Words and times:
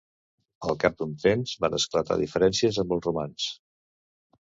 Al 0.69 0.79
cap 0.83 0.95
d'un 1.01 1.11
temps 1.25 1.53
van 1.67 1.79
esclatar 1.81 2.19
diferències 2.25 2.83
amb 2.85 2.99
els 2.99 3.09
romans. 3.11 3.51